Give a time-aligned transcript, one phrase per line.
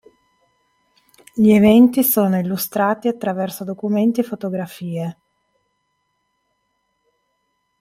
[1.31, 5.17] Gli eventi sono illustrati attraverso documenti e fotografie.